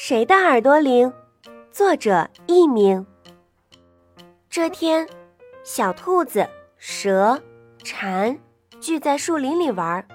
[0.00, 1.12] 谁的耳朵灵？
[1.72, 3.04] 作者佚名。
[4.48, 5.08] 这天，
[5.64, 7.42] 小兔子、蛇、
[7.82, 8.38] 蝉
[8.80, 10.06] 聚在树林里玩。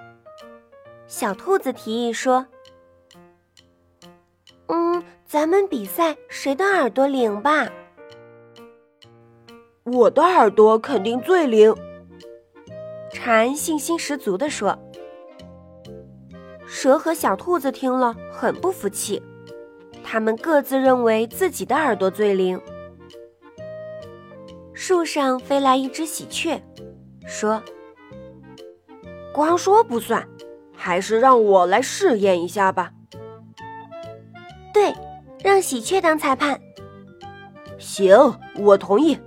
[1.06, 2.48] 小兔子提议说
[4.68, 7.68] ：“嗯，咱们比赛谁的耳朵灵吧。”
[9.84, 11.76] 我的耳朵肯定最灵。
[13.12, 14.80] 蝉信心十足地说。
[16.66, 19.22] 蛇和小兔子听了很不服气，
[20.04, 22.60] 他们各自认为自己的耳朵最灵。
[24.74, 26.62] 树上飞来一只喜鹊，
[27.26, 27.64] 说
[29.34, 30.28] ：“光说不算，
[30.76, 32.92] 还是让我来试验一下吧。”
[34.74, 34.94] 对，
[35.44, 36.60] 让喜鹊当裁判。
[37.78, 38.16] 行，
[38.58, 39.18] 我同意。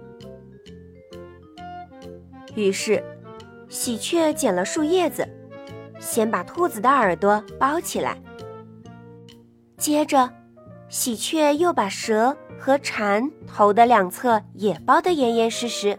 [2.55, 3.03] 于是，
[3.69, 5.27] 喜鹊捡了树叶子，
[6.01, 8.21] 先把兔子的耳朵包起来。
[9.77, 10.29] 接着，
[10.89, 15.99] 喜鹊又把蛇和蝉头的两侧也包得严严实实。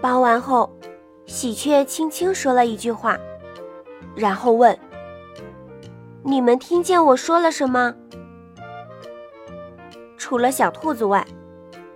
[0.00, 0.70] 包完后，
[1.26, 3.16] 喜鹊轻轻说了一句话，
[4.16, 4.76] 然后问
[6.24, 7.94] ：“你们听见我说了什么？”
[10.18, 11.24] 除了小兔子外，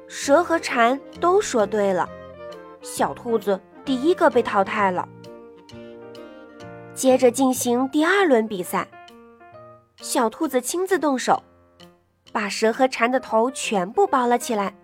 [0.06, 2.08] 蛇和蝉都说对了。
[2.80, 5.08] 小兔子第一个被淘汰了。
[6.94, 8.86] 接着进行第二轮比赛，
[10.04, 11.42] 小兔子亲自动手，
[12.30, 14.76] 把蛇和蝉的头全部包了起来。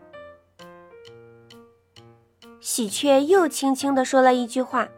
[2.58, 4.88] 喜鹊又轻轻地说了一句话，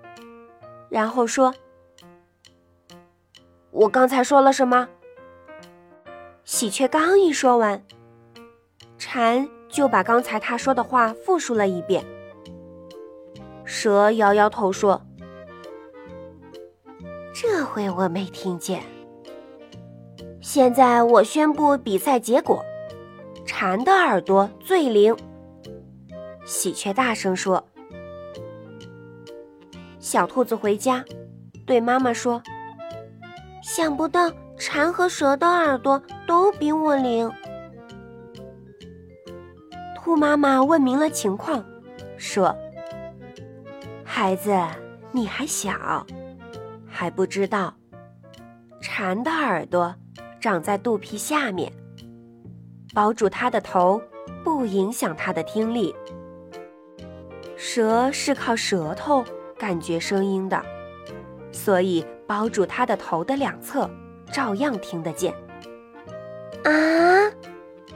[0.88, 1.52] 然后说
[3.72, 4.88] ：“我刚才说了什么？”
[6.46, 7.84] 喜鹊刚一说完，
[8.98, 12.06] 蝉就把刚才他说的话复述了一遍。
[13.64, 15.02] 蛇摇摇头说
[17.34, 18.84] ：“这回我没听见。
[20.42, 22.64] 现在我宣布比赛结果：
[23.46, 25.16] 蝉的耳朵最灵。”
[26.44, 27.64] 喜鹊大声说。
[30.00, 31.04] 小兔子回家，
[31.64, 32.42] 对妈妈说
[33.62, 37.30] ：“想不到蝉和蛇的耳朵都比我灵。”
[39.94, 41.64] 兔妈妈问明了情况，
[42.16, 42.52] 说。
[44.02, 44.52] 孩子，
[45.12, 46.04] 你还小，
[46.88, 47.72] 还不知道，
[48.80, 49.94] 蝉的耳朵
[50.42, 51.72] 长在肚皮下面，
[52.92, 54.02] 包住它的头，
[54.42, 55.94] 不影响它的听力。
[57.56, 59.24] 蛇是靠舌头
[59.56, 60.60] 感觉声音的，
[61.52, 63.88] 所以包住它的头的两侧，
[64.32, 65.32] 照样听得见。
[66.64, 66.72] 啊，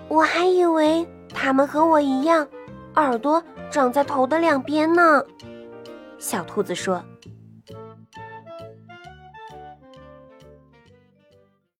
[0.07, 2.47] 我还以为它们和我一样，
[2.95, 3.43] 耳朵
[3.73, 5.21] 长在头的两边呢。
[6.17, 7.03] 小兔子说。